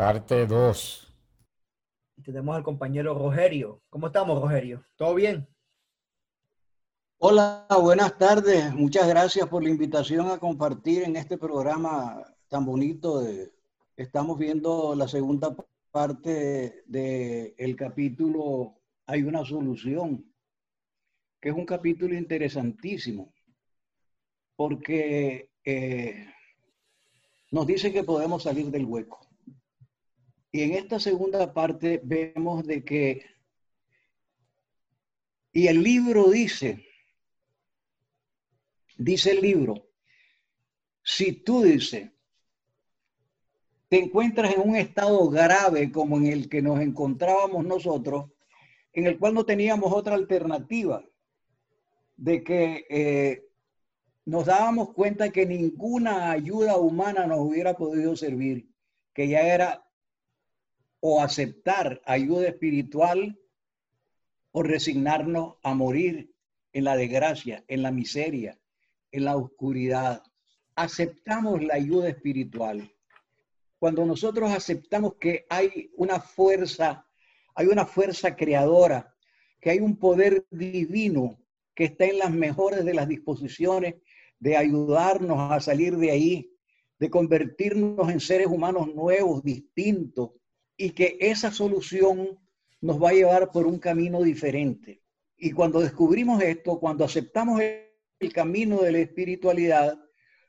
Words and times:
Parte 0.00 0.46
2. 0.46 1.14
Tenemos 2.24 2.56
al 2.56 2.62
compañero 2.62 3.12
Rogerio. 3.12 3.82
¿Cómo 3.90 4.06
estamos, 4.06 4.40
Rogerio? 4.40 4.82
¿Todo 4.96 5.14
bien? 5.14 5.46
Hola, 7.18 7.66
buenas 7.82 8.16
tardes. 8.16 8.72
Muchas 8.72 9.06
gracias 9.06 9.46
por 9.46 9.62
la 9.62 9.68
invitación 9.68 10.30
a 10.30 10.38
compartir 10.38 11.02
en 11.02 11.16
este 11.16 11.36
programa 11.36 12.24
tan 12.48 12.64
bonito. 12.64 13.22
estamos 13.94 14.38
viendo 14.38 14.94
la 14.94 15.06
segunda 15.06 15.54
parte 15.90 16.82
del 16.86 17.76
capítulo 17.76 18.80
Hay 19.04 19.22
una 19.22 19.44
solución, 19.44 20.32
que 21.38 21.50
es 21.50 21.54
un 21.54 21.66
capítulo 21.66 22.14
interesantísimo, 22.14 23.34
porque 24.56 25.50
eh, 25.62 26.26
nos 27.50 27.66
dice 27.66 27.92
que 27.92 28.02
podemos 28.02 28.44
salir 28.44 28.70
del 28.70 28.86
hueco. 28.86 29.29
Y 30.52 30.62
en 30.62 30.72
esta 30.72 30.98
segunda 30.98 31.52
parte 31.52 32.00
vemos 32.02 32.66
de 32.66 32.84
que, 32.84 33.24
y 35.52 35.68
el 35.68 35.82
libro 35.82 36.28
dice, 36.30 36.84
dice 38.98 39.30
el 39.30 39.40
libro, 39.40 39.88
si 41.02 41.32
tú 41.32 41.62
dices, 41.62 42.10
te 43.88 43.98
encuentras 43.98 44.54
en 44.54 44.68
un 44.68 44.76
estado 44.76 45.28
grave 45.28 45.90
como 45.90 46.16
en 46.16 46.26
el 46.26 46.48
que 46.48 46.62
nos 46.62 46.80
encontrábamos 46.80 47.64
nosotros, 47.64 48.30
en 48.92 49.06
el 49.06 49.18
cual 49.18 49.34
no 49.34 49.44
teníamos 49.44 49.92
otra 49.92 50.14
alternativa, 50.14 51.04
de 52.16 52.42
que 52.44 52.86
eh, 52.90 53.48
nos 54.24 54.46
dábamos 54.46 54.92
cuenta 54.92 55.30
que 55.30 55.46
ninguna 55.46 56.32
ayuda 56.32 56.76
humana 56.76 57.26
nos 57.26 57.38
hubiera 57.38 57.74
podido 57.74 58.16
servir, 58.16 58.68
que 59.14 59.28
ya 59.28 59.40
era 59.40 59.89
o 61.00 61.20
aceptar 61.20 62.00
ayuda 62.04 62.48
espiritual 62.48 63.38
o 64.52 64.62
resignarnos 64.62 65.56
a 65.62 65.74
morir 65.74 66.34
en 66.72 66.84
la 66.84 66.96
desgracia, 66.96 67.64
en 67.68 67.82
la 67.82 67.90
miseria, 67.90 68.58
en 69.12 69.24
la 69.24 69.36
oscuridad. 69.36 70.22
Aceptamos 70.74 71.62
la 71.62 71.74
ayuda 71.74 72.08
espiritual. 72.08 72.92
Cuando 73.78 74.04
nosotros 74.04 74.50
aceptamos 74.50 75.14
que 75.14 75.46
hay 75.48 75.90
una 75.96 76.20
fuerza, 76.20 77.06
hay 77.54 77.66
una 77.66 77.86
fuerza 77.86 78.36
creadora, 78.36 79.14
que 79.60 79.70
hay 79.70 79.80
un 79.80 79.96
poder 79.96 80.46
divino 80.50 81.38
que 81.74 81.84
está 81.84 82.04
en 82.04 82.18
las 82.18 82.30
mejores 82.30 82.84
de 82.84 82.94
las 82.94 83.08
disposiciones 83.08 83.94
de 84.38 84.56
ayudarnos 84.56 85.50
a 85.50 85.60
salir 85.60 85.96
de 85.96 86.10
ahí, 86.10 86.56
de 86.98 87.10
convertirnos 87.10 88.10
en 88.10 88.20
seres 88.20 88.48
humanos 88.48 88.94
nuevos, 88.94 89.42
distintos, 89.42 90.32
y 90.80 90.92
que 90.92 91.18
esa 91.20 91.52
solución 91.52 92.38
nos 92.80 93.02
va 93.02 93.10
a 93.10 93.12
llevar 93.12 93.50
por 93.50 93.66
un 93.66 93.78
camino 93.78 94.22
diferente. 94.22 95.02
Y 95.36 95.52
cuando 95.52 95.80
descubrimos 95.80 96.42
esto, 96.42 96.80
cuando 96.80 97.04
aceptamos 97.04 97.60
el 97.60 98.32
camino 98.32 98.80
de 98.80 98.92
la 98.92 98.98
espiritualidad, 99.00 99.98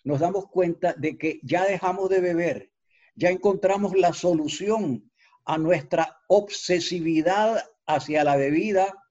nos 0.06 0.22
damos 0.22 0.47
cuenta 0.47 0.94
de 0.94 1.18
que 1.18 1.42
ya 1.44 1.66
dejamos 1.66 2.09
de 2.09 2.22
beber, 2.22 2.72
ya 3.14 3.30
encontramos 3.30 3.94
la 3.94 4.14
solución 4.14 5.12
a 5.44 5.58
nuestra 5.58 6.22
obsesividad 6.30 7.66
hacia 7.86 8.24
la 8.24 8.38
bebida 8.38 9.03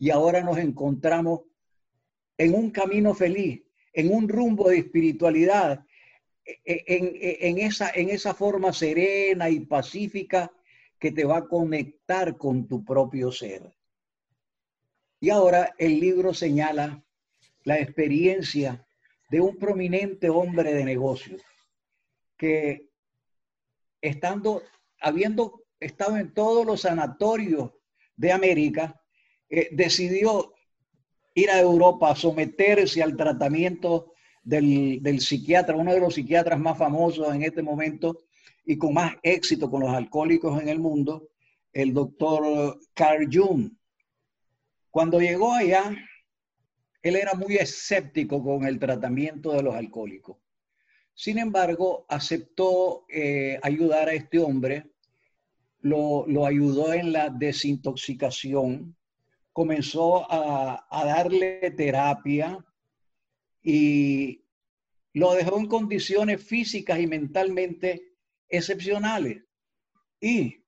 y 0.00 0.10
ahora 0.10 0.42
nos 0.42 0.58
encontramos 0.58 1.42
en 2.38 2.56
un 2.56 2.72
camino 2.72 3.14
feliz, 3.14 3.62
en 3.92 4.12
un 4.12 4.28
rumbo 4.28 4.68
de 4.68 4.78
espiritualidad, 4.78 5.85
en, 6.64 7.06
e, 7.16 7.38
en, 7.48 7.58
esa, 7.58 7.90
en 7.90 8.10
esa 8.10 8.34
forma 8.34 8.72
serena 8.72 9.48
y 9.50 9.60
pacífica 9.60 10.52
que 10.98 11.12
te 11.12 11.24
va 11.24 11.38
a 11.38 11.48
conectar 11.48 12.36
con 12.36 12.66
tu 12.66 12.84
propio 12.84 13.32
ser. 13.32 13.74
Y 15.20 15.30
ahora 15.30 15.74
el 15.78 15.98
libro 15.98 16.32
señala 16.34 17.04
la 17.64 17.78
experiencia 17.78 18.86
de 19.30 19.40
un 19.40 19.56
prominente 19.58 20.30
hombre 20.30 20.72
de 20.72 20.84
negocios 20.84 21.42
que 22.36 22.90
estando, 24.00 24.62
habiendo 25.00 25.64
estado 25.80 26.16
en 26.16 26.32
todos 26.32 26.64
los 26.64 26.82
sanatorios 26.82 27.72
de 28.14 28.32
América, 28.32 29.00
eh, 29.48 29.68
decidió 29.72 30.54
ir 31.34 31.50
a 31.50 31.60
Europa 31.60 32.10
a 32.10 32.16
someterse 32.16 33.02
al 33.02 33.16
tratamiento 33.16 34.14
del, 34.46 35.02
del, 35.02 35.20
psiquiatra, 35.20 35.76
uno 35.76 35.92
de 35.92 35.98
los 35.98 36.14
psiquiatras 36.14 36.58
más 36.58 36.78
famosos 36.78 37.34
en 37.34 37.42
este 37.42 37.62
momento 37.62 38.22
y 38.64 38.78
con 38.78 38.94
más 38.94 39.16
éxito 39.22 39.68
con 39.68 39.80
los 39.80 39.92
alcohólicos 39.92 40.62
en 40.62 40.68
el 40.68 40.78
mundo, 40.78 41.30
el 41.72 41.92
doctor 41.92 42.78
Carl 42.94 43.28
Jung. 43.30 43.72
Cuando 44.88 45.20
llegó 45.20 45.52
allá, 45.52 45.92
él 47.02 47.16
era 47.16 47.34
muy 47.34 47.56
escéptico 47.56 48.42
con 48.42 48.64
el 48.64 48.78
tratamiento 48.78 49.50
de 49.52 49.64
los 49.64 49.74
alcohólicos. 49.74 50.36
Sin 51.12 51.38
embargo, 51.38 52.06
aceptó 52.08 53.04
eh, 53.08 53.58
ayudar 53.62 54.08
a 54.08 54.12
este 54.12 54.38
hombre, 54.38 54.92
lo, 55.80 56.46
ayudó 56.46 56.92
en 56.92 57.12
la 57.12 57.30
desintoxicación, 57.30 58.96
comenzó 59.52 60.30
a, 60.30 60.86
a 60.88 61.04
darle 61.04 61.72
terapia 61.76 62.64
y 63.68 64.44
lo 65.12 65.34
dejó 65.34 65.58
en 65.58 65.66
condiciones 65.66 66.40
físicas 66.40 67.00
y 67.00 67.08
mentalmente 67.08 68.12
excepcionales. 68.48 69.42
Y 70.20 70.62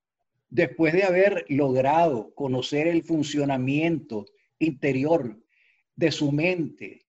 después 0.49 0.91
de 0.91 1.03
haber 1.03 1.45
logrado 1.47 2.35
conocer 2.35 2.87
el 2.87 3.03
funcionamiento 3.03 4.25
interior 4.59 5.41
de 5.95 6.11
su 6.11 6.33
mente 6.33 7.05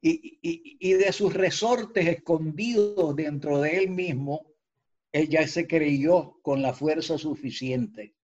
y, 0.00 0.92
de 0.94 1.12
sus 1.12 1.32
resortes 1.34 2.08
escondidos 2.08 3.14
dentro 3.14 3.60
de 3.60 3.78
él 3.78 3.90
mismo, 3.90 4.54
él 5.12 5.28
ya 5.28 5.46
se 5.46 5.68
creyó 5.68 6.40
con 6.42 6.62
la 6.62 6.74
fuerza 6.74 7.16
suficiente. 7.16 8.16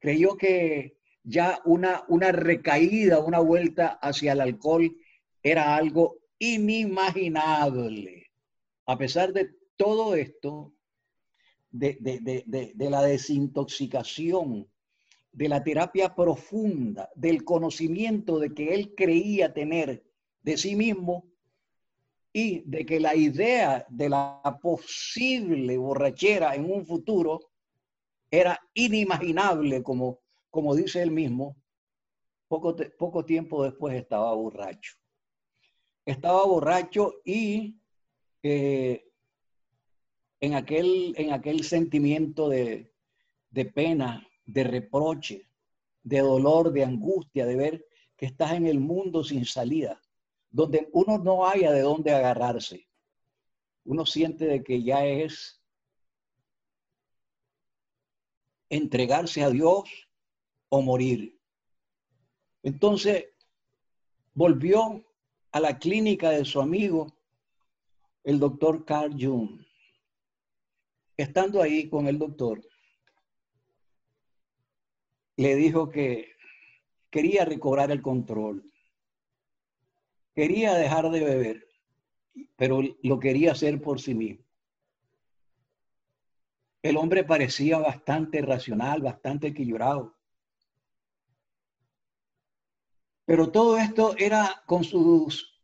Creyó 0.00 0.36
que 0.36 0.96
ya 1.22 1.60
una, 1.64 2.02
una 2.08 2.32
recaída, 2.32 3.20
una 3.20 3.38
vuelta 3.38 3.90
hacia 4.02 4.32
el 4.32 4.40
alcohol 4.40 4.96
era 5.40 5.76
algo 5.76 6.18
inimaginable. 6.38 8.26
A 8.86 8.96
pesar 8.96 9.32
de 9.32 9.50
todo 9.76 10.14
esto, 10.14 10.72
de, 11.70 12.74
la 12.78 13.02
desintoxicación, 13.02 14.68
de 15.32 15.48
la 15.48 15.62
terapia 15.62 16.14
profunda, 16.14 17.10
del 17.14 17.44
conocimiento 17.44 18.38
de 18.38 18.54
que 18.54 18.74
él 18.74 18.94
creía 18.96 19.52
tener 19.52 20.04
de 20.42 20.56
sí 20.56 20.74
mismo 20.74 21.26
y 22.32 22.60
de 22.60 22.86
que 22.86 23.00
la 23.00 23.14
idea 23.14 23.86
de 23.88 24.08
la 24.08 24.58
posible 24.62 25.76
borrachera 25.76 26.54
en 26.54 26.70
un 26.70 26.86
futuro 26.86 27.40
era 28.30 28.58
inimaginable, 28.74 29.82
como, 29.82 30.20
como 30.50 30.74
dice 30.74 31.02
él 31.02 31.10
mismo, 31.10 31.56
poco 32.48 33.24
tiempo 33.24 33.64
después 33.64 33.94
estaba 33.94 34.34
borracho. 34.34 34.96
Estaba 36.08 36.42
borracho 36.46 37.16
y 37.22 37.76
eh, 38.42 39.12
en, 40.40 40.54
aquel, 40.54 41.14
en 41.18 41.34
aquel 41.34 41.64
sentimiento 41.64 42.48
de, 42.48 42.94
de 43.50 43.64
pena, 43.66 44.26
de 44.46 44.64
reproche, 44.64 45.50
de 46.02 46.20
dolor, 46.20 46.72
de 46.72 46.82
angustia, 46.82 47.44
de 47.44 47.56
ver 47.56 47.86
que 48.16 48.24
estás 48.24 48.52
en 48.52 48.66
el 48.66 48.80
mundo 48.80 49.22
sin 49.22 49.44
salida, 49.44 50.00
donde 50.50 50.88
uno 50.94 51.18
no 51.18 51.46
haya 51.46 51.72
de 51.72 51.82
dónde 51.82 52.10
agarrarse. 52.10 52.88
Uno 53.84 54.06
siente 54.06 54.46
de 54.46 54.64
que 54.64 54.82
ya 54.82 55.04
es 55.04 55.62
entregarse 58.70 59.44
a 59.44 59.50
Dios 59.50 60.08
o 60.70 60.80
morir. 60.80 61.38
Entonces 62.62 63.26
volvió 64.32 65.04
a 65.58 65.60
la 65.60 65.78
clínica 65.78 66.30
de 66.30 66.44
su 66.44 66.60
amigo, 66.60 67.12
el 68.22 68.38
doctor 68.38 68.84
Carl 68.84 69.12
Jung. 69.20 69.60
Estando 71.16 71.60
ahí 71.60 71.88
con 71.88 72.06
el 72.06 72.16
doctor, 72.16 72.62
le 75.36 75.56
dijo 75.56 75.90
que 75.90 76.30
quería 77.10 77.44
recobrar 77.44 77.90
el 77.90 78.02
control, 78.02 78.70
quería 80.32 80.74
dejar 80.74 81.10
de 81.10 81.24
beber, 81.24 81.66
pero 82.54 82.80
lo 83.02 83.18
quería 83.18 83.50
hacer 83.50 83.82
por 83.82 84.00
sí 84.00 84.14
mismo. 84.14 84.44
El 86.82 86.96
hombre 86.96 87.24
parecía 87.24 87.78
bastante 87.78 88.42
racional, 88.42 89.02
bastante 89.02 89.48
equilibrado. 89.48 90.17
Pero 93.28 93.50
todo 93.50 93.76
esto 93.76 94.14
era 94.16 94.62
con 94.64 94.84
sus 94.84 95.62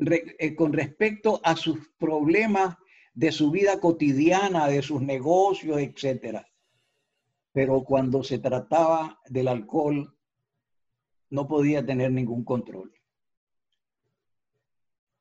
eh, 0.00 0.56
con 0.56 0.72
respecto 0.72 1.40
a 1.44 1.54
sus 1.54 1.88
problemas 1.98 2.76
de 3.14 3.30
su 3.30 3.52
vida 3.52 3.78
cotidiana, 3.78 4.66
de 4.66 4.82
sus 4.82 5.00
negocios, 5.00 5.78
etcétera. 5.78 6.44
Pero 7.52 7.84
cuando 7.84 8.24
se 8.24 8.40
trataba 8.40 9.20
del 9.26 9.46
alcohol, 9.46 10.18
no 11.30 11.46
podía 11.46 11.86
tener 11.86 12.10
ningún 12.10 12.42
control. 12.42 12.92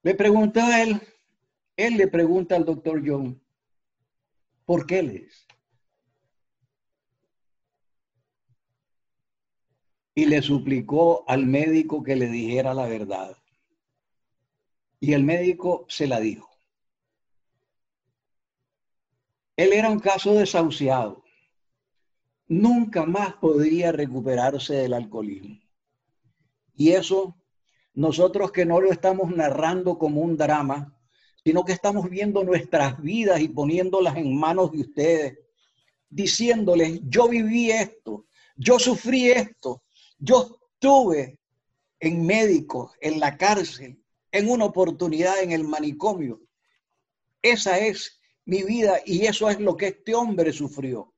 Le 0.02 0.16
preguntó 0.16 0.62
a 0.62 0.82
él, 0.82 1.00
él 1.78 1.98
le 1.98 2.08
pregunta 2.08 2.56
al 2.56 2.66
doctor 2.66 3.04
John, 3.06 3.40
¿por 4.66 4.88
qué 4.88 5.04
les? 5.04 5.45
Y 10.16 10.26
le 10.26 10.42
suplicó 10.42 11.26
al 11.28 11.46
médico 11.46 12.02
que 12.02 12.16
le 12.16 12.28
dijera 12.28 12.74
la 12.74 12.88
verdad. 12.88 13.38
Y 15.00 15.14
el 15.14 15.24
médico 15.24 15.86
se 15.90 16.08
la 16.08 16.20
dijo. 16.20 16.50
Él 19.58 19.74
era 19.74 19.90
un 19.90 20.00
caso 20.00 20.34
desahuciado. 20.34 21.24
Nunca 22.48 23.06
más 23.06 23.34
podría 23.36 23.92
recuperarse 23.92 24.76
del 24.76 24.94
alcoholismo. 24.94 25.60
Y 26.76 26.92
eso, 26.92 27.38
nosotros 27.94 28.52
que 28.52 28.66
no 28.66 28.82
lo 28.82 28.92
estamos 28.92 29.36
narrando 29.36 29.98
como 29.98 30.22
un 30.22 30.38
drama, 30.38 30.98
sino 31.44 31.64
que 31.64 31.74
estamos 31.74 32.10
viendo 32.10 32.44
nuestras 32.44 33.02
vidas 33.02 33.40
y 33.40 33.48
poniéndolas 33.48 34.18
en 34.18 34.36
manos 34.38 34.72
de 34.72 34.82
ustedes, 34.82 35.40
diciéndoles, 36.10 37.02
yo 37.04 37.28
viví 37.28 37.72
esto, 37.72 38.26
yo 38.56 38.80
sufrí 38.80 39.30
esto, 39.30 39.84
yo 40.18 40.60
estuve 40.74 41.40
en 42.00 42.26
médicos, 42.26 42.92
en 43.02 43.20
la 43.20 43.38
cárcel, 43.38 44.02
en 44.32 44.50
una 44.50 44.66
oportunidad 44.66 45.42
en 45.42 45.52
el 45.52 45.64
manicomio. 45.64 46.42
Esa 47.42 47.80
es 47.80 48.20
mi 48.46 48.64
vida 48.64 49.00
y 49.06 49.26
eso 49.26 49.50
es 49.50 49.60
lo 49.60 49.78
que 49.78 49.88
este 49.88 50.14
hombre 50.14 50.52
sufrió. 50.52 51.14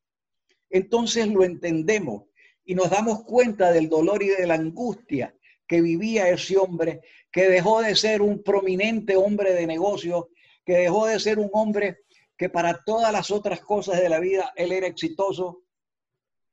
Entonces 0.70 1.28
lo 1.28 1.44
entendemos 1.44 2.24
y 2.66 2.76
nos 2.76 2.90
damos 2.90 3.24
cuenta 3.24 3.72
del 3.72 3.90
dolor 3.90 4.22
y 4.24 4.28
de 4.28 4.46
la 4.46 4.56
angustia 4.56 5.34
que 5.68 5.82
vivía 5.82 6.30
ese 6.30 6.58
hombre, 6.58 7.02
que 7.32 7.50
dejó 7.50 7.82
de 7.82 7.96
ser 7.96 8.22
un 8.22 8.42
prominente 8.42 9.18
hombre 9.18 9.54
de 9.54 9.68
negocio, 9.68 10.30
que 10.66 10.78
dejó 10.78 11.08
de 11.08 11.20
ser 11.20 11.40
un 11.40 11.50
hombre 11.54 12.00
que 12.38 12.50
para 12.50 12.84
todas 12.84 13.12
las 13.12 13.32
otras 13.32 13.62
cosas 13.62 14.00
de 14.00 14.10
la 14.10 14.20
vida 14.20 14.54
él 14.56 14.72
era 14.72 14.88
exitoso, 14.88 15.64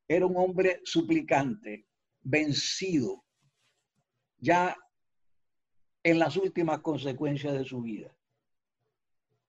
era 0.09 0.27
un 0.27 0.37
hombre 0.37 0.81
suplicante, 0.85 1.87
vencido, 2.25 3.25
ya 4.39 4.77
en 6.03 6.19
las 6.19 6.37
últimas 6.37 6.81
consecuencias 6.81 7.55
de 7.55 7.65
su 7.65 7.83
vida. 7.83 8.15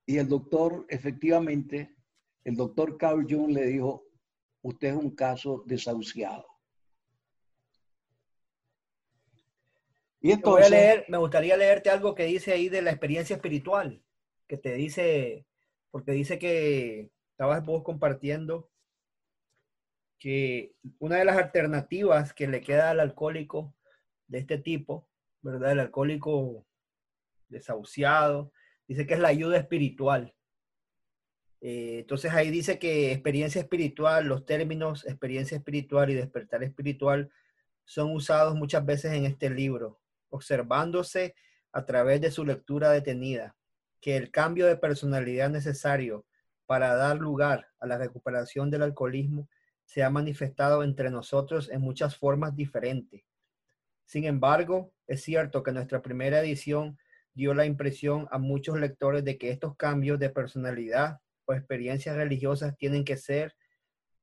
Y 0.06 0.18
el 0.18 0.28
doctor, 0.28 0.86
efectivamente, 0.88 1.96
el 2.44 2.54
doctor 2.54 2.96
Carl 2.96 3.26
Jung 3.28 3.50
le 3.50 3.66
dijo, 3.66 4.04
usted 4.62 4.88
es 4.88 4.94
un 4.94 5.10
caso 5.10 5.64
desahuciado. 5.66 6.46
Y 10.20 10.32
entonces, 10.32 10.70
leer, 10.70 11.04
me 11.08 11.18
gustaría 11.18 11.56
leerte 11.56 11.90
algo 11.90 12.14
que 12.14 12.24
dice 12.24 12.52
ahí 12.52 12.68
de 12.68 12.82
la 12.82 12.90
experiencia 12.90 13.36
espiritual, 13.36 14.02
que 14.48 14.56
te 14.56 14.74
dice, 14.74 15.46
porque 15.90 16.12
dice 16.12 16.38
que 16.38 17.10
estabas 17.30 17.64
vos 17.64 17.82
compartiendo 17.82 18.70
que 20.18 20.74
una 20.98 21.16
de 21.16 21.24
las 21.24 21.36
alternativas 21.36 22.32
que 22.32 22.48
le 22.48 22.60
queda 22.60 22.90
al 22.90 23.00
alcohólico 23.00 23.74
de 24.28 24.38
este 24.38 24.58
tipo 24.58 25.08
¿verdad? 25.46 25.72
El 25.72 25.80
alcohólico 25.80 26.66
desahuciado. 27.48 28.52
Dice 28.88 29.06
que 29.06 29.14
es 29.14 29.20
la 29.20 29.28
ayuda 29.28 29.56
espiritual. 29.56 30.34
Eh, 31.60 32.00
entonces 32.00 32.32
ahí 32.32 32.50
dice 32.50 32.78
que 32.78 33.12
experiencia 33.12 33.60
espiritual, 33.60 34.26
los 34.26 34.44
términos 34.44 35.06
experiencia 35.06 35.56
espiritual 35.56 36.10
y 36.10 36.14
despertar 36.14 36.62
espiritual 36.62 37.30
son 37.84 38.12
usados 38.12 38.54
muchas 38.54 38.84
veces 38.84 39.12
en 39.12 39.24
este 39.24 39.48
libro, 39.48 40.00
observándose 40.28 41.34
a 41.72 41.86
través 41.86 42.20
de 42.20 42.30
su 42.30 42.44
lectura 42.44 42.90
detenida, 42.90 43.56
que 44.00 44.16
el 44.16 44.30
cambio 44.30 44.66
de 44.66 44.76
personalidad 44.76 45.48
necesario 45.48 46.26
para 46.66 46.94
dar 46.94 47.18
lugar 47.18 47.68
a 47.78 47.86
la 47.86 47.96
recuperación 47.96 48.70
del 48.70 48.82
alcoholismo 48.82 49.48
se 49.86 50.02
ha 50.02 50.10
manifestado 50.10 50.82
entre 50.82 51.10
nosotros 51.10 51.70
en 51.70 51.80
muchas 51.80 52.16
formas 52.16 52.54
diferentes 52.54 53.24
sin 54.06 54.24
embargo, 54.24 54.92
es 55.08 55.22
cierto 55.22 55.62
que 55.62 55.72
nuestra 55.72 56.00
primera 56.00 56.40
edición 56.40 56.98
dio 57.34 57.52
la 57.52 57.66
impresión 57.66 58.28
a 58.30 58.38
muchos 58.38 58.78
lectores 58.78 59.24
de 59.24 59.36
que 59.36 59.50
estos 59.50 59.76
cambios 59.76 60.18
de 60.18 60.30
personalidad 60.30 61.20
o 61.44 61.52
experiencias 61.52 62.16
religiosas 62.16 62.76
tienen 62.76 63.04
que 63.04 63.16
ser 63.16 63.56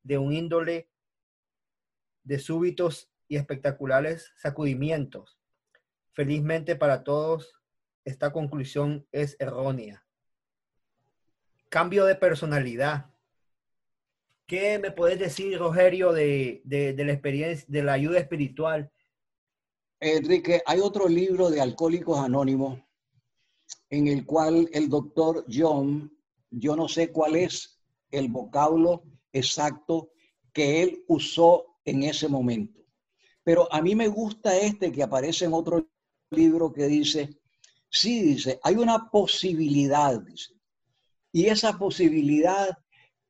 de 0.01 0.17
un 0.17 0.33
índole 0.33 0.89
de 2.23 2.39
súbitos 2.39 3.11
y 3.27 3.35
espectaculares 3.35 4.33
sacudimientos. 4.37 5.37
Felizmente 6.13 6.75
para 6.75 7.03
todos, 7.03 7.53
esta 8.05 8.31
conclusión 8.31 9.05
es 9.11 9.35
errónea. 9.39 10.05
Cambio 11.69 12.05
de 12.05 12.15
personalidad. 12.15 13.12
¿Qué 14.45 14.77
me 14.79 14.91
puedes 14.91 15.19
decir, 15.19 15.57
Rogerio, 15.57 16.11
de, 16.11 16.61
de 16.65 17.03
la 17.03 17.13
experiencia, 17.13 17.65
de 17.67 17.83
la 17.83 17.93
ayuda 17.93 18.19
espiritual? 18.19 18.91
Enrique, 19.99 20.61
hay 20.65 20.79
otro 20.79 21.07
libro 21.07 21.49
de 21.49 21.61
Alcohólicos 21.61 22.19
Anónimos 22.19 22.79
en 23.89 24.07
el 24.07 24.25
cual 24.25 24.69
el 24.73 24.89
doctor 24.89 25.45
John, 25.49 26.11
yo 26.49 26.75
no 26.75 26.87
sé 26.87 27.11
cuál 27.11 27.35
es 27.35 27.79
el 28.11 28.27
vocablo 28.27 29.03
exacto 29.31 30.11
que 30.51 30.83
él 30.83 31.03
usó 31.07 31.77
en 31.85 32.03
ese 32.03 32.27
momento, 32.27 32.81
pero 33.43 33.71
a 33.71 33.81
mí 33.81 33.95
me 33.95 34.07
gusta 34.07 34.57
este 34.57 34.91
que 34.91 35.03
aparece 35.03 35.45
en 35.45 35.53
otro 35.53 35.87
libro 36.31 36.73
que 36.73 36.87
dice, 36.87 37.29
sí, 37.89 38.21
dice, 38.21 38.59
hay 38.63 38.75
una 38.75 39.09
posibilidad, 39.09 40.19
dice, 40.21 40.53
y 41.31 41.45
esa 41.45 41.77
posibilidad 41.77 42.77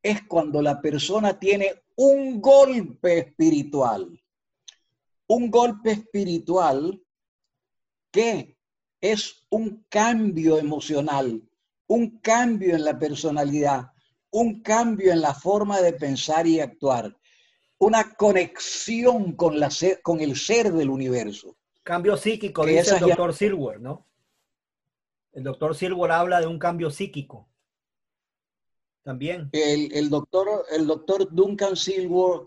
es 0.04 0.22
cuando 0.28 0.62
la 0.62 0.80
persona 0.80 1.40
tiene 1.40 1.74
un 1.96 2.40
golpe 2.40 3.18
espiritual 3.18 4.20
un 5.28 5.50
golpe 5.50 5.92
espiritual 5.92 7.02
que 8.12 8.58
es 9.02 9.46
un 9.50 9.86
cambio 9.90 10.60
emocional, 10.60 11.42
un 11.88 12.20
cambio 12.20 12.76
en 12.76 12.86
la 12.86 12.98
personalidad, 12.98 13.92
un 14.30 14.62
cambio 14.62 15.12
en 15.12 15.22
la 15.22 15.34
forma 15.34 15.82
de 15.82 15.94
pensar 15.94 16.48
y 16.48 16.60
actuar, 16.60 17.18
una 17.80 18.14
conexión 18.14 19.34
con, 19.34 19.60
la 19.60 19.70
con 20.04 20.22
el 20.22 20.36
ser 20.36 20.72
del 20.72 20.90
universo. 20.90 21.58
Cambio 21.84 22.16
psíquico, 22.16 22.66
dice 22.66 22.96
el 22.96 23.02
doctor 23.02 23.34
Silver, 23.34 23.82
¿no? 23.82 24.08
El 25.34 25.44
doctor 25.44 25.76
Silver 25.76 26.12
habla 26.12 26.40
de 26.40 26.48
un 26.48 26.60
cambio 26.60 26.92
psíquico. 26.92 27.50
También. 29.04 29.50
El, 29.52 30.10
doctor, 30.10 30.66
el 30.72 30.88
doctor 30.88 31.28
Duncan 31.34 31.76
Silver 31.76 32.42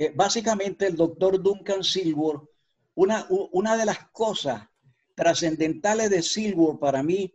eh, 0.00 0.12
básicamente 0.14 0.86
el 0.86 0.94
doctor 0.94 1.42
Duncan 1.42 1.82
Silver, 1.82 2.36
una, 2.94 3.26
una 3.28 3.76
de 3.76 3.84
las 3.84 4.08
cosas 4.10 4.62
trascendentales 5.16 6.08
de 6.08 6.22
Silver 6.22 6.78
para 6.78 7.02
mí 7.02 7.34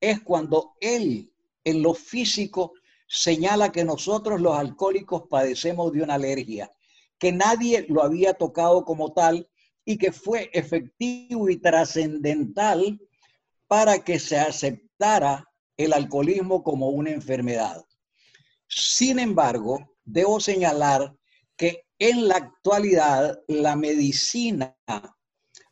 es 0.00 0.20
cuando 0.20 0.74
él 0.80 1.32
en 1.62 1.80
lo 1.80 1.94
físico 1.94 2.72
señala 3.06 3.70
que 3.70 3.84
nosotros 3.84 4.40
los 4.40 4.58
alcohólicos 4.58 5.28
padecemos 5.30 5.92
de 5.92 6.02
una 6.02 6.14
alergia, 6.14 6.72
que 7.18 7.30
nadie 7.30 7.86
lo 7.88 8.02
había 8.02 8.34
tocado 8.34 8.84
como 8.84 9.12
tal 9.12 9.48
y 9.84 9.96
que 9.96 10.10
fue 10.10 10.50
efectivo 10.52 11.48
y 11.48 11.58
trascendental 11.58 13.00
para 13.68 14.02
que 14.02 14.18
se 14.18 14.38
aceptara 14.38 15.48
el 15.76 15.92
alcoholismo 15.92 16.64
como 16.64 16.88
una 16.88 17.10
enfermedad. 17.10 17.84
Sin 18.74 19.18
embargo, 19.18 19.96
debo 20.04 20.40
señalar 20.40 21.14
que 21.56 21.84
en 21.98 22.26
la 22.26 22.36
actualidad 22.36 23.38
la 23.46 23.76
medicina 23.76 24.76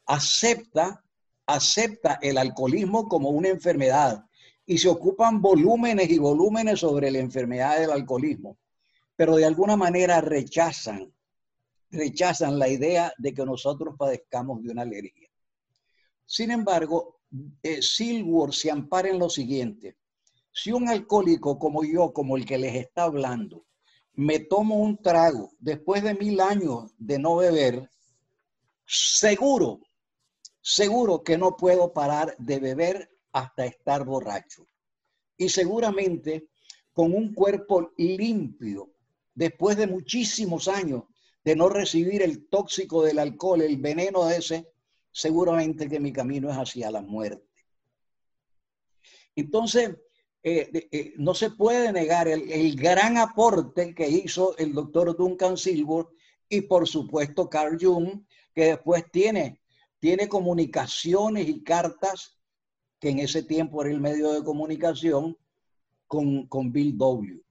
acepta, 0.05 1.03
acepta 1.47 2.19
el 2.21 2.37
alcoholismo 2.37 3.09
como 3.09 3.31
una 3.31 3.49
enfermedad 3.49 4.25
y 4.67 4.79
se 4.79 4.89
ocupan 4.89 5.41
volúmenes 5.41 6.11
y 6.11 6.19
volúmenes 6.19 6.81
sobre 6.81 7.11
la 7.11 7.19
enfermedad 7.19 7.81
del 7.81 7.91
alcoholismo, 7.91 8.59
pero 9.17 9.37
de 9.37 9.47
alguna 9.47 9.77
manera 9.77 10.21
rechazan 10.21 11.13
rechazan 11.91 12.59
la 12.59 12.69
idea 12.69 13.13
de 13.19 13.35
que 13.35 13.45
nosotros 13.45 13.97
padezcamos 13.99 14.63
de 14.63 14.71
una 14.71 14.83
alergia. 14.83 15.29
Sin 16.25 16.51
embargo, 16.51 17.23
eh, 17.63 17.83
Silworth 17.83 18.53
se 18.53 18.71
ampara 18.71 19.09
en 19.09 19.19
lo 19.19 19.29
siguiente. 19.29 19.97
Si 20.53 20.73
un 20.73 20.89
alcohólico 20.89 21.59
como 21.59 21.85
yo, 21.85 22.13
como 22.13 22.37
el 22.37 22.45
que 22.45 22.59
les 22.59 22.75
está 22.75 23.05
hablando, 23.05 23.67
me 24.15 24.41
tomo 24.41 24.77
un 24.77 25.01
trago 25.01 25.53
después 25.59 26.03
de 26.03 26.15
mil 26.15 26.41
años 26.41 26.93
de 26.99 27.19
no 27.19 27.37
beber, 27.37 27.89
seguro, 28.85 29.81
seguro 30.61 31.23
que 31.23 31.39
no 31.39 31.57
puedo 31.57 31.93
parar 31.93 32.37
de 32.39 32.59
beber 32.59 33.11
hasta 33.33 33.65
estar 33.65 34.05
borracho. 34.05 34.67
Y 35.37 35.49
seguramente 35.49 36.49
con 36.93 37.15
un 37.15 37.33
cuerpo 37.33 37.93
limpio, 37.97 38.93
después 39.35 39.77
de 39.77 39.87
muchísimos 39.87 40.69
años 40.69 41.05
de 41.45 41.57
no 41.57 41.69
recibir 41.69 42.23
el 42.23 42.49
tóxico 42.49 43.03
del 43.03 43.19
alcohol, 43.19 43.63
el 43.63 43.79
veneno 43.79 44.27
de 44.27 44.37
ese, 44.37 44.73
seguramente 45.13 45.89
que 45.89 46.01
mi 46.01 46.13
camino 46.13 46.51
es 46.51 46.57
hacia 46.57 46.91
la 46.91 47.01
muerte. 47.01 47.49
Entonces, 49.35 49.97
eh, 50.43 50.89
eh, 50.91 51.13
no 51.19 51.35
se 51.35 51.51
puede 51.51 51.93
negar 51.93 52.27
el, 52.27 52.75
gran 52.75 53.19
aporte 53.19 53.95
que 53.95 54.09
hizo 54.09 54.57
el 54.57 54.73
doctor 54.73 55.15
Duncan 55.15 55.59
Silver 55.59 56.07
y 56.49 56.63
por 56.63 56.89
supuesto 56.89 57.51
Carl 57.51 57.77
Jung, 57.79 58.23
que 58.55 58.65
después 58.65 59.05
tiene, 59.13 59.61
tiene 59.99 60.29
comunicaciones 60.29 61.47
y 61.47 61.63
cartas 61.63 62.39
que 62.99 63.11
en 63.11 63.19
ese 63.19 63.43
tiempo 63.43 63.83
era 63.83 63.91
el 63.91 64.01
medio 64.01 64.33
de 64.33 64.43
comunicación 64.43 65.37
con, 66.07 66.47
con 66.47 66.73
Bill 66.73 66.97
W. 66.97 67.43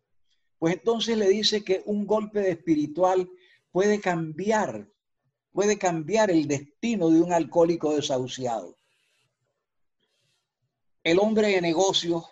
Pues 0.57 0.73
entonces 0.73 1.15
le 1.15 1.29
dice 1.29 1.63
que 1.63 1.83
un 1.85 2.07
golpe 2.07 2.39
de 2.39 2.51
espiritual 2.51 3.29
puede 3.71 4.01
cambiar, 4.01 4.89
puede 5.51 5.77
cambiar 5.77 6.31
el 6.31 6.47
destino 6.47 7.09
de 7.09 7.21
un 7.21 7.33
alcohólico 7.33 7.95
desahuciado. 7.95 8.75
El 11.03 11.19
hombre 11.19 11.49
de 11.49 11.61
negocios 11.61 12.25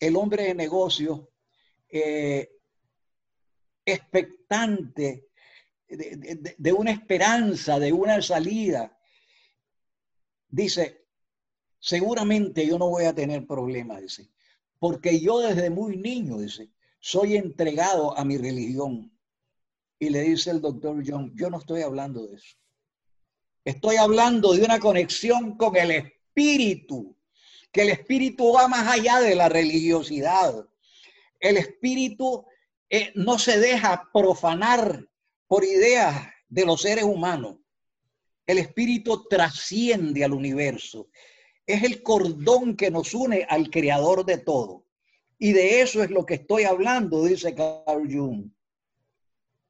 el 0.00 0.16
hombre 0.16 0.44
de 0.44 0.54
negocio 0.54 1.30
eh, 1.88 2.50
expectante 3.84 5.28
de, 5.88 6.72
una 6.72 6.90
esperanza, 6.90 7.78
de 7.78 7.92
una 7.92 8.20
salida, 8.20 8.98
dice, 10.48 11.06
seguramente 11.78 12.66
yo 12.66 12.78
no 12.78 12.90
voy 12.90 13.04
a 13.04 13.14
tener 13.14 13.46
problemas, 13.46 14.02
dice, 14.02 14.30
porque 14.78 15.18
yo 15.20 15.40
desde 15.40 15.70
muy 15.70 15.96
niño, 15.96 16.38
dice, 16.38 16.70
soy 17.00 17.36
entregado 17.36 18.16
a 18.16 18.24
mi 18.24 18.36
religión. 18.36 19.12
Y 19.98 20.10
le 20.10 20.22
dice 20.22 20.50
el 20.50 20.60
doctor 20.60 21.02
John, 21.04 21.32
yo 21.34 21.50
no 21.50 21.58
estoy 21.58 21.82
hablando 21.82 22.26
de 22.26 22.36
eso. 22.36 22.56
Estoy 23.64 23.96
hablando 23.96 24.52
de 24.52 24.62
una 24.62 24.78
conexión 24.78 25.56
con 25.56 25.76
el 25.76 25.90
espíritu 25.90 27.17
que 27.72 27.82
el 27.82 27.90
espíritu 27.90 28.52
va 28.52 28.68
más 28.68 28.86
allá 28.86 29.20
de 29.20 29.34
la 29.34 29.48
religiosidad. 29.48 30.66
El 31.40 31.56
espíritu 31.56 32.44
eh, 32.90 33.12
no 33.14 33.38
se 33.38 33.58
deja 33.58 34.08
profanar 34.12 35.06
por 35.46 35.64
ideas 35.64 36.28
de 36.48 36.64
los 36.64 36.82
seres 36.82 37.04
humanos. 37.04 37.56
El 38.46 38.58
espíritu 38.58 39.26
trasciende 39.28 40.24
al 40.24 40.32
universo. 40.32 41.10
Es 41.66 41.82
el 41.82 42.02
cordón 42.02 42.76
que 42.76 42.90
nos 42.90 43.12
une 43.12 43.46
al 43.48 43.68
creador 43.70 44.24
de 44.24 44.38
todo. 44.38 44.86
Y 45.38 45.52
de 45.52 45.82
eso 45.82 46.02
es 46.02 46.10
lo 46.10 46.24
que 46.24 46.34
estoy 46.34 46.64
hablando, 46.64 47.24
dice 47.24 47.54
Carl 47.54 48.08
Jung. 48.10 48.50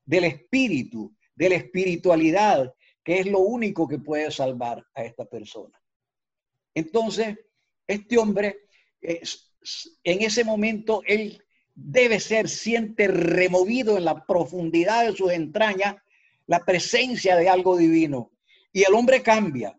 Del 0.05 0.25
espíritu, 0.25 1.15
de 1.35 1.49
la 1.51 1.57
espiritualidad, 1.57 2.73
que 3.05 3.19
es 3.19 3.27
lo 3.27 3.41
único 3.41 3.89
que 3.89 3.99
puede 3.99 4.31
salvar 4.31 4.87
a 4.95 5.05
esta 5.05 5.25
persona. 5.25 5.79
Entonces, 6.75 7.37
este 7.89 8.19
hombre, 8.19 8.59
en 9.01 10.23
ese 10.23 10.45
momento, 10.45 11.03
él 11.07 11.43
debe 11.75 12.21
ser, 12.21 12.49
siente 12.49 13.09
removido 13.09 13.97
en 13.97 14.05
la 14.05 14.27
profundidad 14.27 15.07
de 15.07 15.17
sus 15.17 15.33
entrañas 15.33 15.97
la 16.47 16.65
presencia 16.65 17.37
de 17.37 17.49
algo 17.49 17.77
divino. 17.77 18.31
Y 18.73 18.83
el 18.83 18.95
hombre 18.95 19.23
cambia, 19.23 19.79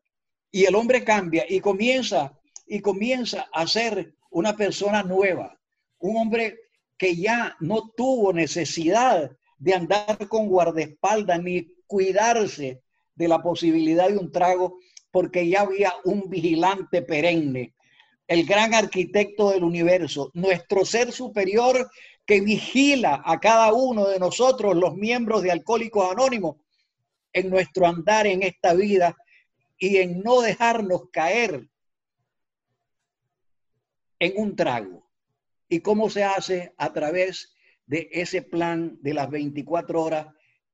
y 0.51 0.65
el 0.65 0.75
hombre 0.75 1.03
cambia 1.03 1.45
y 1.47 1.59
comienza, 1.59 2.37
y 2.65 2.79
comienza 2.79 3.47
a 3.53 3.67
ser 3.67 4.15
una 4.31 4.55
persona 4.55 5.03
nueva, 5.03 5.59
un 5.99 6.17
hombre 6.17 6.57
que 6.97 7.15
ya 7.15 7.55
no 7.59 7.91
tuvo 7.95 8.33
necesidad 8.33 9.31
de 9.57 9.73
andar 9.73 10.27
con 10.27 10.47
guardaespaldas 10.47 11.41
ni 11.43 11.67
cuidarse 11.85 12.81
de 13.15 13.27
la 13.27 13.41
posibilidad 13.41 14.07
de 14.07 14.17
un 14.17 14.31
trago, 14.31 14.79
porque 15.11 15.47
ya 15.47 15.61
había 15.61 15.93
un 16.05 16.29
vigilante 16.29 17.01
perenne 17.01 17.73
el 18.29 18.45
gran 18.45 18.75
arquitecto 18.75 19.49
del 19.49 19.63
universo, 19.63 20.29
nuestro 20.35 20.85
ser 20.85 21.11
superior 21.11 21.89
que 22.27 22.41
vigila 22.41 23.23
a 23.25 23.39
cada 23.39 23.73
uno 23.73 24.07
de 24.07 24.19
nosotros, 24.19 24.75
los 24.75 24.95
miembros 24.95 25.41
de 25.41 25.49
Alcohólicos 25.49 26.11
Anónimos, 26.11 26.57
en 27.33 27.49
nuestro 27.49 27.87
andar 27.87 28.27
en 28.27 28.43
esta 28.43 28.75
vida 28.75 29.17
y 29.79 29.97
en 29.97 30.21
no 30.21 30.41
dejarnos 30.41 31.09
caer 31.11 31.67
en 34.19 34.33
un 34.35 34.55
trago. 34.55 35.09
¿Y 35.67 35.79
cómo 35.79 36.07
se 36.11 36.23
hace? 36.23 36.75
A 36.77 36.93
través 36.93 37.55
de 37.87 38.09
ese 38.11 38.43
plan 38.43 38.99
de 39.01 39.15
las 39.15 39.31
24 39.31 40.03
horas 40.03 40.27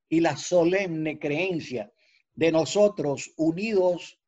y 0.10 0.20
la 0.20 0.36
solemne 0.36 1.20
creencia 1.20 1.90
de 2.34 2.52
nosotros 2.52 3.32
unidos 3.38 4.20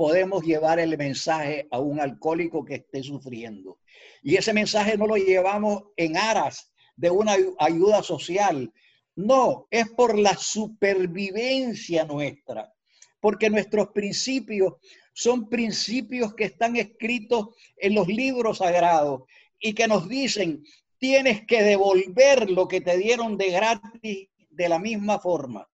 podemos 0.00 0.42
llevar 0.42 0.80
el 0.80 0.96
mensaje 0.96 1.68
a 1.70 1.78
un 1.78 2.00
alcohólico 2.00 2.64
que 2.64 2.76
esté 2.76 3.02
sufriendo. 3.02 3.80
Y 4.22 4.36
ese 4.36 4.54
mensaje 4.54 4.96
no 4.96 5.06
lo 5.06 5.16
llevamos 5.16 5.82
en 5.94 6.16
aras 6.16 6.72
de 6.96 7.10
una 7.10 7.36
ayuda 7.58 8.02
social. 8.02 8.72
No, 9.14 9.66
es 9.70 9.90
por 9.90 10.18
la 10.18 10.34
supervivencia 10.38 12.06
nuestra, 12.06 12.72
porque 13.20 13.50
nuestros 13.50 13.88
principios 13.88 14.76
son 15.12 15.50
principios 15.50 16.32
que 16.34 16.44
están 16.44 16.76
escritos 16.76 17.48
en 17.76 17.94
los 17.94 18.08
libros 18.08 18.56
sagrados 18.56 19.24
y 19.58 19.74
que 19.74 19.86
nos 19.86 20.08
dicen, 20.08 20.64
tienes 20.96 21.44
que 21.44 21.62
devolver 21.62 22.48
lo 22.50 22.68
que 22.68 22.80
te 22.80 22.96
dieron 22.96 23.36
de 23.36 23.50
gratis 23.50 24.28
de 24.48 24.68
la 24.70 24.78
misma 24.78 25.18
forma. 25.18 25.68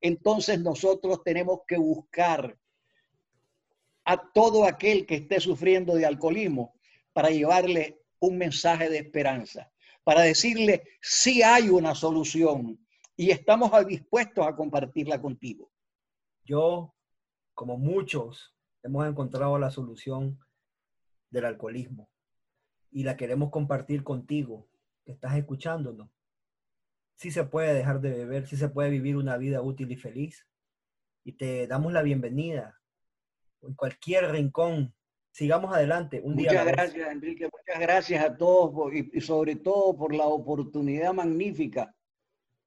Entonces 0.00 0.60
nosotros 0.60 1.24
tenemos 1.24 1.62
que 1.66 1.76
buscar 1.76 2.56
a 4.04 4.30
todo 4.32 4.64
aquel 4.64 5.06
que 5.06 5.16
esté 5.16 5.40
sufriendo 5.40 5.94
de 5.94 6.06
alcoholismo 6.06 6.74
para 7.12 7.30
llevarle 7.30 8.02
un 8.18 8.38
mensaje 8.38 8.90
de 8.90 8.98
esperanza, 8.98 9.70
para 10.02 10.22
decirle 10.22 10.84
si 11.00 11.42
hay 11.42 11.68
una 11.68 11.94
solución 11.94 12.78
y 13.16 13.30
estamos 13.30 13.70
dispuestos 13.86 14.46
a 14.46 14.56
compartirla 14.56 15.20
contigo. 15.20 15.70
Yo, 16.44 16.94
como 17.54 17.78
muchos, 17.78 18.54
hemos 18.82 19.06
encontrado 19.06 19.58
la 19.58 19.70
solución 19.70 20.38
del 21.30 21.46
alcoholismo 21.46 22.10
y 22.90 23.04
la 23.04 23.16
queremos 23.16 23.50
compartir 23.50 24.04
contigo, 24.04 24.68
que 25.04 25.12
estás 25.12 25.36
escuchándonos. 25.36 26.10
Si 27.16 27.30
se 27.30 27.44
puede 27.44 27.74
dejar 27.74 28.00
de 28.00 28.10
beber, 28.10 28.46
si 28.46 28.56
se 28.56 28.68
puede 28.68 28.90
vivir 28.90 29.16
una 29.16 29.36
vida 29.36 29.62
útil 29.62 29.90
y 29.92 29.96
feliz. 29.96 30.46
Y 31.24 31.32
te 31.32 31.66
damos 31.66 31.92
la 31.92 32.02
bienvenida 32.02 32.80
en 33.66 33.74
cualquier 33.74 34.30
rincón. 34.30 34.94
Sigamos 35.30 35.74
adelante. 35.74 36.20
Un 36.22 36.34
muchas 36.34 36.64
gracias, 36.66 37.10
Enrique. 37.10 37.48
Muchas 37.52 37.80
gracias 37.80 38.24
a 38.24 38.36
todos 38.36 38.92
y, 38.92 39.20
sobre 39.20 39.56
todo 39.56 39.96
por 39.96 40.14
la 40.14 40.26
oportunidad 40.26 41.12
magnífica 41.12 41.94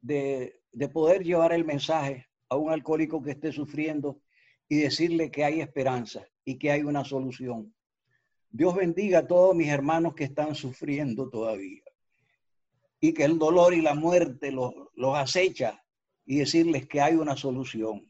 de, 0.01 0.61
de 0.71 0.89
poder 0.89 1.23
llevar 1.23 1.53
el 1.53 1.65
mensaje 1.65 2.27
a 2.49 2.55
un 2.55 2.71
alcohólico 2.71 3.21
que 3.21 3.31
esté 3.31 3.51
sufriendo 3.51 4.21
y 4.69 4.77
decirle 4.77 5.31
que 5.31 5.45
hay 5.45 5.61
esperanza 5.61 6.25
y 6.43 6.57
que 6.57 6.71
hay 6.71 6.83
una 6.83 7.05
solución. 7.05 7.73
Dios 8.49 8.75
bendiga 8.75 9.19
a 9.19 9.27
todos 9.27 9.55
mis 9.55 9.69
hermanos 9.69 10.15
que 10.15 10.23
están 10.23 10.55
sufriendo 10.55 11.29
todavía 11.29 11.83
y 12.99 13.13
que 13.13 13.23
el 13.23 13.37
dolor 13.37 13.73
y 13.73 13.81
la 13.81 13.93
muerte 13.93 14.51
los, 14.51 14.73
los 14.95 15.15
acecha 15.15 15.83
y 16.25 16.39
decirles 16.39 16.87
que 16.87 17.01
hay 17.01 17.15
una 17.15 17.37
solución, 17.37 18.07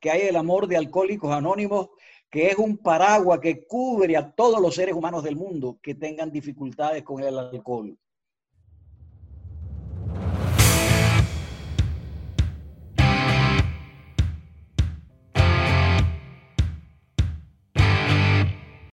que 0.00 0.10
hay 0.10 0.22
el 0.22 0.36
amor 0.36 0.66
de 0.66 0.76
alcohólicos 0.76 1.32
anónimos 1.32 1.88
que 2.30 2.48
es 2.48 2.58
un 2.58 2.76
paraguas 2.78 3.40
que 3.40 3.66
cubre 3.66 4.16
a 4.16 4.30
todos 4.30 4.60
los 4.60 4.74
seres 4.74 4.94
humanos 4.94 5.22
del 5.22 5.36
mundo 5.36 5.78
que 5.82 5.94
tengan 5.94 6.30
dificultades 6.30 7.02
con 7.02 7.22
el 7.22 7.38
alcohol. 7.38 7.96